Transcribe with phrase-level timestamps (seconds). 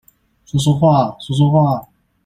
[0.47, 1.87] 說說話，說說話